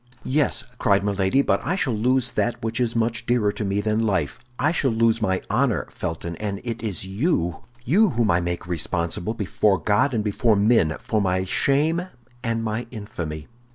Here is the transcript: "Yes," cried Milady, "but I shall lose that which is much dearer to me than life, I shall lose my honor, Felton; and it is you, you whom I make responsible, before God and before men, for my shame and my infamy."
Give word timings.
"Yes," 0.25 0.63
cried 0.79 1.03
Milady, 1.03 1.43
"but 1.43 1.63
I 1.63 1.75
shall 1.75 1.93
lose 1.93 2.33
that 2.33 2.63
which 2.63 2.79
is 2.79 2.95
much 2.95 3.27
dearer 3.27 3.51
to 3.51 3.63
me 3.63 3.81
than 3.81 4.01
life, 4.01 4.39
I 4.57 4.71
shall 4.71 4.89
lose 4.89 5.21
my 5.21 5.43
honor, 5.47 5.85
Felton; 5.91 6.35
and 6.37 6.59
it 6.63 6.81
is 6.81 7.05
you, 7.05 7.57
you 7.85 8.09
whom 8.09 8.31
I 8.31 8.41
make 8.41 8.65
responsible, 8.65 9.35
before 9.35 9.77
God 9.77 10.15
and 10.15 10.23
before 10.23 10.55
men, 10.55 10.95
for 10.99 11.21
my 11.21 11.43
shame 11.45 12.01
and 12.43 12.63
my 12.63 12.87
infamy." 12.89 13.47